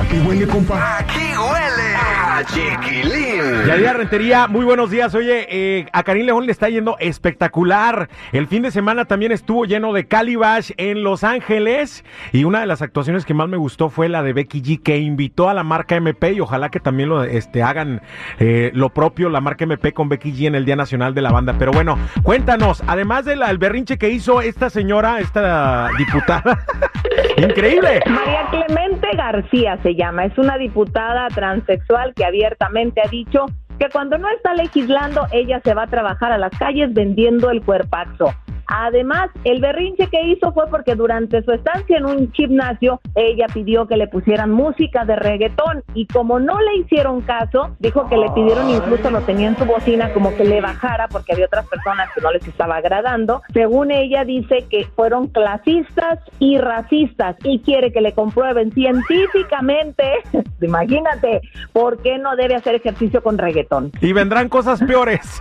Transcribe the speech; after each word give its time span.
Aquí 0.00 0.18
huele, 0.20 0.46
compa. 0.46 0.98
Aquí 0.98 1.18
huele 1.36 1.94
a 1.96 2.44
chiquilín. 2.44 3.66
Yadira 3.66 3.92
Rentería, 3.92 4.46
muy 4.46 4.64
buenos 4.64 4.90
días. 4.90 5.14
Oye, 5.14 5.46
eh, 5.50 5.86
a 5.92 6.02
Karim 6.02 6.26
León 6.26 6.46
le 6.46 6.52
está 6.52 6.68
yendo 6.68 6.96
espectacular. 6.98 8.08
El 8.32 8.46
fin 8.46 8.62
de 8.62 8.70
semana 8.70 9.06
también 9.06 9.32
estuvo 9.32 9.64
lleno 9.64 9.92
de 9.92 10.06
Calibash 10.06 10.72
en 10.76 11.02
Los 11.02 11.24
Ángeles. 11.24 12.04
Y 12.32 12.44
una 12.44 12.60
de 12.60 12.66
las 12.66 12.82
actuaciones 12.82 13.24
que 13.24 13.34
más 13.34 13.48
me 13.48 13.56
gustó 13.56 13.90
fue 13.90 14.08
la 14.08 14.22
de 14.22 14.32
Becky 14.32 14.62
G, 14.62 14.82
que 14.82 14.98
invitó 14.98 15.48
a 15.48 15.54
la 15.54 15.62
marca 15.62 15.96
MP 15.96 16.32
y 16.32 16.40
ojalá 16.40 16.68
que 16.70 16.80
también 16.80 17.08
lo 17.08 17.24
este, 17.24 17.62
hagan 17.62 18.02
eh, 18.38 18.70
lo 18.74 18.90
propio, 18.90 19.28
la 19.28 19.40
marca 19.40 19.64
MP 19.64 19.92
con 19.92 20.08
Becky 20.08 20.32
G 20.32 20.46
en 20.46 20.54
el 20.54 20.64
Día 20.64 20.76
Nacional 20.76 21.14
de 21.14 21.22
la 21.22 21.32
Banda. 21.32 21.54
Pero 21.58 21.72
bueno, 21.72 21.98
cuéntanos, 22.22 22.82
además 22.86 23.24
del 23.24 23.42
el 23.42 23.58
berrinche 23.58 23.98
que 23.98 24.10
hizo 24.10 24.40
esta 24.40 24.68
señora, 24.68 25.20
esta 25.20 25.90
diputada, 25.96 26.64
increíble. 27.36 28.00
María 28.06 28.46
Clemente 28.50 28.87
García 29.32 29.78
se 29.82 29.94
llama, 29.94 30.24
es 30.24 30.38
una 30.38 30.56
diputada 30.56 31.28
transexual 31.28 32.14
que 32.14 32.24
abiertamente 32.24 33.02
ha 33.04 33.08
dicho 33.08 33.46
que 33.78 33.88
cuando 33.90 34.16
no 34.16 34.28
está 34.30 34.54
legislando 34.54 35.26
ella 35.32 35.60
se 35.62 35.74
va 35.74 35.82
a 35.82 35.86
trabajar 35.86 36.32
a 36.32 36.38
las 36.38 36.50
calles 36.58 36.92
vendiendo 36.94 37.50
el 37.50 37.62
cuerpazo. 37.62 38.34
Además, 38.68 39.30
el 39.44 39.60
berrinche 39.60 40.08
que 40.08 40.22
hizo 40.22 40.52
fue 40.52 40.66
porque 40.68 40.94
durante 40.94 41.42
su 41.42 41.52
estancia 41.52 41.96
en 41.96 42.04
un 42.04 42.30
gimnasio, 42.32 43.00
ella 43.14 43.46
pidió 43.52 43.86
que 43.86 43.96
le 43.96 44.08
pusieran 44.08 44.52
música 44.52 45.06
de 45.06 45.16
reggaetón 45.16 45.82
y 45.94 46.06
como 46.06 46.38
no 46.38 46.60
le 46.60 46.76
hicieron 46.76 47.22
caso, 47.22 47.74
dijo 47.78 48.08
que 48.08 48.18
le 48.18 48.30
pidieron 48.30 48.68
incluso 48.68 49.10
lo 49.10 49.22
tenía 49.22 49.48
en 49.48 49.56
su 49.56 49.64
bocina 49.64 50.12
como 50.12 50.36
que 50.36 50.44
le 50.44 50.60
bajara 50.60 51.08
porque 51.08 51.32
había 51.32 51.46
otras 51.46 51.66
personas 51.66 52.10
que 52.14 52.20
no 52.20 52.30
les 52.30 52.46
estaba 52.46 52.76
agradando. 52.76 53.42
Según 53.54 53.90
ella 53.90 54.24
dice 54.24 54.66
que 54.68 54.84
fueron 54.94 55.28
clasistas 55.28 56.18
y 56.38 56.58
racistas 56.58 57.36
y 57.44 57.60
quiere 57.60 57.90
que 57.90 58.02
le 58.02 58.12
comprueben 58.12 58.72
científicamente, 58.72 60.04
imagínate, 60.60 61.40
por 61.72 62.02
qué 62.02 62.18
no 62.18 62.36
debe 62.36 62.54
hacer 62.54 62.74
ejercicio 62.74 63.22
con 63.22 63.38
reggaetón. 63.38 63.92
Y 64.02 64.12
vendrán 64.12 64.50
cosas 64.50 64.82
peores. 64.82 65.40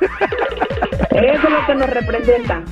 Eso 1.11 1.47
es 1.47 1.51
lo 1.51 1.65
que 1.65 1.75
nos 1.75 1.89
representa. 1.89 2.63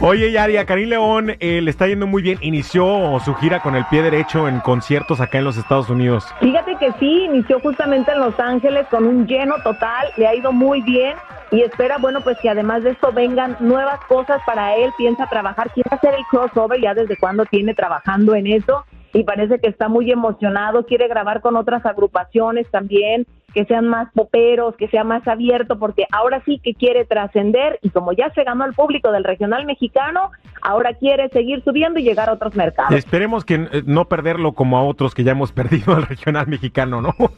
Oye, 0.00 0.30
Yari, 0.30 0.56
a 0.56 0.64
León 0.64 1.32
eh, 1.40 1.60
le 1.60 1.70
está 1.70 1.88
yendo 1.88 2.06
muy 2.06 2.22
bien. 2.22 2.38
Inició 2.40 3.18
su 3.24 3.34
gira 3.34 3.60
con 3.60 3.74
el 3.74 3.84
pie 3.86 4.00
derecho 4.00 4.46
en 4.46 4.60
conciertos 4.60 5.20
acá 5.20 5.38
en 5.38 5.44
los 5.44 5.56
Estados 5.56 5.90
Unidos. 5.90 6.24
Fíjate 6.38 6.76
que 6.76 6.92
sí, 7.00 7.24
inició 7.24 7.58
justamente 7.58 8.12
en 8.12 8.20
Los 8.20 8.38
Ángeles 8.38 8.86
con 8.92 9.04
un 9.04 9.26
lleno 9.26 9.56
total, 9.64 10.06
le 10.16 10.28
ha 10.28 10.36
ido 10.36 10.52
muy 10.52 10.82
bien 10.82 11.16
y 11.50 11.62
espera, 11.62 11.98
bueno, 11.98 12.20
pues 12.20 12.38
que 12.38 12.48
además 12.48 12.84
de 12.84 12.90
esto 12.90 13.10
vengan 13.10 13.56
nuevas 13.58 13.98
cosas 14.04 14.40
para 14.46 14.76
él, 14.76 14.92
piensa 14.96 15.26
trabajar, 15.26 15.72
quiere 15.72 15.90
hacer 15.90 16.14
el 16.14 16.24
crossover, 16.30 16.80
ya 16.80 16.94
desde 16.94 17.16
cuando 17.16 17.44
tiene 17.46 17.74
trabajando 17.74 18.36
en 18.36 18.46
eso 18.46 18.84
y 19.12 19.24
parece 19.24 19.58
que 19.58 19.68
está 19.68 19.88
muy 19.88 20.12
emocionado, 20.12 20.86
quiere 20.86 21.08
grabar 21.08 21.40
con 21.40 21.56
otras 21.56 21.84
agrupaciones 21.84 22.70
también, 22.70 23.26
que 23.52 23.64
sean 23.64 23.88
más 23.88 24.08
poperos, 24.12 24.76
que 24.76 24.88
sea 24.88 25.04
más 25.04 25.26
abierto, 25.26 25.78
porque 25.78 26.06
ahora 26.12 26.42
sí 26.44 26.60
que 26.62 26.74
quiere 26.74 27.04
trascender 27.04 27.78
y 27.82 27.90
como 27.90 28.12
ya 28.12 28.30
se 28.34 28.44
ganó 28.44 28.66
el 28.66 28.74
público 28.74 29.10
del 29.10 29.24
regional 29.24 29.64
mexicano, 29.64 30.30
ahora 30.62 30.94
quiere 30.94 31.28
seguir 31.30 31.62
subiendo 31.64 31.98
y 32.00 32.02
llegar 32.02 32.28
a 32.28 32.32
otros 32.32 32.54
mercados. 32.54 32.92
Esperemos 32.92 33.44
que 33.44 33.54
eh, 33.54 33.82
no 33.86 34.06
perderlo 34.06 34.52
como 34.52 34.78
a 34.78 34.84
otros 34.84 35.14
que 35.14 35.24
ya 35.24 35.32
hemos 35.32 35.52
perdido 35.58 35.94
al 35.94 36.02
regional 36.02 36.46
mexicano, 36.46 37.00
¿no? 37.00 37.14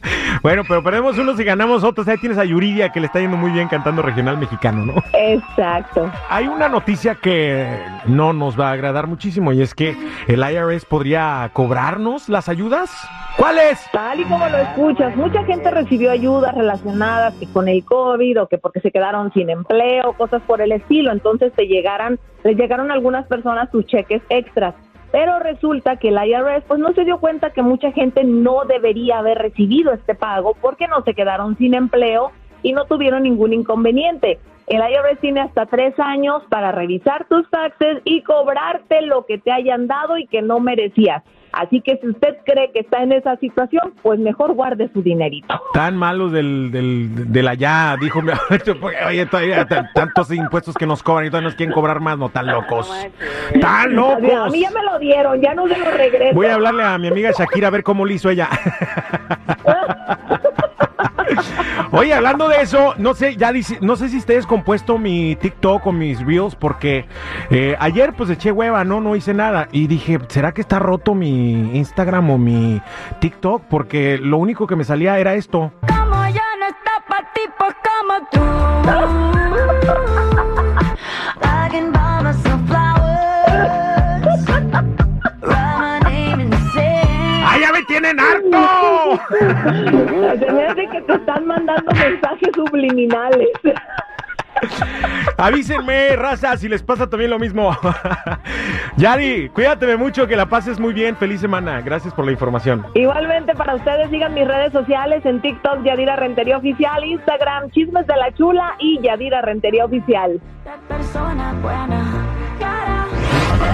Bueno, 0.41 0.63
pero 0.67 0.83
perdemos 0.83 1.17
unos 1.19 1.39
y 1.39 1.43
ganamos 1.43 1.83
otros. 1.83 2.07
Ahí 2.07 2.17
tienes 2.17 2.37
a 2.37 2.45
Yuridia 2.45 2.89
que 2.89 2.99
le 2.99 3.05
está 3.05 3.19
yendo 3.19 3.37
muy 3.37 3.51
bien 3.51 3.67
cantando 3.67 4.01
regional 4.01 4.37
mexicano, 4.37 4.85
¿no? 4.85 4.93
Exacto. 5.13 6.11
Hay 6.29 6.47
una 6.47 6.67
noticia 6.67 7.15
que 7.15 7.77
no 8.07 8.33
nos 8.33 8.59
va 8.59 8.69
a 8.69 8.71
agradar 8.71 9.07
muchísimo 9.07 9.53
y 9.53 9.61
es 9.61 9.75
que 9.75 9.95
el 10.27 10.39
IRS 10.39 10.85
podría 10.85 11.49
cobrarnos 11.53 12.29
las 12.29 12.49
ayudas. 12.49 12.91
¿Cuál 13.37 13.57
es? 13.59 13.79
Tal 13.91 14.19
y 14.19 14.23
como 14.25 14.47
lo 14.49 14.57
escuchas, 14.57 15.15
mucha 15.15 15.43
gente 15.43 15.71
recibió 15.71 16.11
ayudas 16.11 16.53
relacionadas 16.53 17.33
que 17.35 17.47
con 17.47 17.67
el 17.67 17.83
COVID 17.85 18.41
o 18.41 18.47
que 18.47 18.57
porque 18.57 18.81
se 18.81 18.91
quedaron 18.91 19.31
sin 19.33 19.49
empleo, 19.49 20.13
cosas 20.13 20.41
por 20.43 20.61
el 20.61 20.71
estilo. 20.71 21.11
Entonces 21.11 21.53
te 21.53 21.65
llegaran, 21.65 22.19
les 22.43 22.57
llegaron 22.57 22.91
a 22.91 22.93
algunas 23.11 23.27
personas 23.27 23.69
sus 23.71 23.85
cheques 23.85 24.21
extras. 24.29 24.75
Pero 25.11 25.39
resulta 25.39 25.97
que 25.97 26.07
el 26.07 26.15
IRS 26.15 26.63
pues 26.67 26.79
no 26.79 26.93
se 26.93 27.03
dio 27.03 27.19
cuenta 27.19 27.51
que 27.51 27.61
mucha 27.61 27.91
gente 27.91 28.23
no 28.23 28.63
debería 28.65 29.19
haber 29.19 29.39
recibido 29.39 29.91
este 29.91 30.15
pago 30.15 30.55
porque 30.61 30.87
no 30.87 31.03
se 31.03 31.13
quedaron 31.13 31.57
sin 31.57 31.73
empleo 31.73 32.31
y 32.63 32.71
no 32.71 32.85
tuvieron 32.85 33.23
ningún 33.23 33.51
inconveniente. 33.51 34.39
El 34.67 34.79
IRS 34.79 35.19
tiene 35.19 35.41
hasta 35.41 35.65
tres 35.65 35.99
años 35.99 36.43
para 36.49 36.71
revisar 36.71 37.25
tus 37.27 37.49
taxes 37.49 38.01
y 38.05 38.21
cobrarte 38.21 39.01
lo 39.01 39.25
que 39.25 39.37
te 39.37 39.51
hayan 39.51 39.87
dado 39.87 40.17
y 40.17 40.27
que 40.27 40.41
no 40.41 40.61
merecías. 40.61 41.23
Así 41.53 41.81
que 41.81 41.97
si 41.97 42.07
usted 42.09 42.37
cree 42.45 42.71
que 42.71 42.79
está 42.79 43.03
en 43.03 43.11
esa 43.11 43.35
situación, 43.37 43.93
pues 44.01 44.19
mejor 44.19 44.53
guarde 44.53 44.89
su 44.93 45.01
dinerito. 45.01 45.61
Tan 45.73 45.97
malos 45.97 46.31
del, 46.31 46.71
del, 46.71 47.31
del 47.31 47.47
allá, 47.47 47.97
dijo, 47.99 48.21
oye, 49.07 49.25
todavía 49.25 49.67
tantos 49.93 50.31
impuestos 50.31 50.75
que 50.75 50.85
nos 50.85 51.03
cobran 51.03 51.27
y 51.27 51.29
todavía 51.29 51.47
nos 51.49 51.55
quieren 51.55 51.73
cobrar 51.73 51.99
más, 51.99 52.17
no 52.17 52.29
tan 52.29 52.47
locos. 52.47 52.89
Tan 53.59 53.71
A 53.73 53.87
mí 53.87 53.93
locos. 53.95 54.53
ya 54.59 54.71
me 54.71 54.83
lo 54.83 54.99
dieron, 54.99 55.41
ya 55.41 55.53
no 55.53 55.67
se 55.67 55.77
lo 55.77 55.91
regreso. 55.91 56.35
Voy 56.35 56.47
a 56.47 56.53
hablarle 56.55 56.83
a 56.83 56.97
mi 56.97 57.07
amiga 57.07 57.31
Shakira 57.37 57.67
a 57.67 57.71
ver 57.71 57.83
cómo 57.83 58.05
lo 58.05 58.13
hizo 58.13 58.29
ella. 58.29 58.47
Oye, 61.93 62.13
hablando 62.13 62.47
de 62.47 62.61
eso, 62.61 62.93
no 62.97 63.13
sé, 63.13 63.35
ya 63.35 63.51
dice, 63.51 63.77
no 63.81 63.97
sé 63.97 64.07
si 64.07 64.17
ustedes 64.17 64.47
compuesto 64.47 64.97
mi 64.97 65.35
TikTok 65.35 65.85
o 65.87 65.91
mis 65.91 66.25
reels 66.25 66.55
porque 66.55 67.05
eh, 67.49 67.75
ayer 67.79 68.13
pues 68.13 68.29
eché 68.29 68.49
hueva, 68.53 68.85
no, 68.85 69.01
no 69.01 69.17
hice 69.17 69.33
nada 69.33 69.67
y 69.73 69.87
dije, 69.87 70.17
¿será 70.29 70.53
que 70.53 70.61
está 70.61 70.79
roto 70.79 71.15
mi 71.15 71.77
Instagram 71.77 72.29
o 72.29 72.37
mi 72.37 72.81
TikTok? 73.19 73.63
Porque 73.69 74.17
lo 74.17 74.37
único 74.37 74.67
que 74.67 74.77
me 74.77 74.85
salía 74.85 75.19
era 75.19 75.33
esto. 75.35 75.73
Como 75.81 76.27
ya 76.29 76.45
no 76.59 76.67
está 76.67 77.03
pa' 77.09 77.29
tipos 77.33 77.75
como 77.83 78.13
tú. 78.31 78.39
I 81.43 81.69
can 81.69 81.91
buy 81.91 82.23
myself 82.23 82.61
flowers. 82.67 84.47
Write 85.41 85.77
my 85.77 85.99
name 86.05 86.41
in 86.41 86.49
the 86.49 86.57
sand. 86.73 87.43
¡Ah, 87.45 87.57
ya 87.59 87.71
me 87.73 87.83
tienen 87.83 88.17
harto! 88.17 88.90
Se 89.31 90.51
me 90.51 90.65
hace 90.65 90.87
que 90.87 91.01
te 91.01 91.13
están 91.13 91.45
mandando 91.45 91.91
mensajes 91.93 92.49
subliminales. 92.55 93.49
Avísenme, 95.37 96.15
raza, 96.15 96.55
si 96.57 96.69
les 96.69 96.83
pasa 96.83 97.09
también 97.09 97.31
lo 97.31 97.39
mismo. 97.39 97.75
Yari, 98.97 99.49
cuídate 99.49 99.97
mucho, 99.97 100.27
que 100.27 100.35
la 100.35 100.45
pases 100.45 100.79
muy 100.79 100.93
bien. 100.93 101.15
Feliz 101.15 101.41
semana. 101.41 101.81
Gracias 101.81 102.13
por 102.13 102.25
la 102.25 102.31
información. 102.31 102.85
Igualmente 102.93 103.55
para 103.55 103.75
ustedes 103.75 104.09
sigan 104.09 104.33
mis 104.33 104.47
redes 104.47 104.71
sociales 104.71 105.25
en 105.25 105.41
TikTok 105.41 105.83
Yadira 105.83 106.15
Rentería 106.15 106.57
Oficial, 106.57 107.03
Instagram 107.03 107.71
Chismes 107.71 108.05
de 108.05 108.15
la 108.15 108.31
Chula 108.33 108.75
y 108.79 108.99
Yadira 109.01 109.41
Rentería 109.41 109.85
Oficial. 109.85 110.33
De 110.63 110.71
persona 110.87 111.53
buena. 111.61 112.01
Cara. 112.59 113.07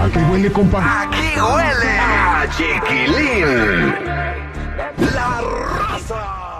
Aquí 0.04 0.18
huele, 0.30 0.50
compa. 0.50 1.02
Aquí 1.02 1.38
huele 1.38 1.98
a 2.00 2.46
chiquilín. 2.50 4.47
La 5.00 5.40
raza. 5.40 6.57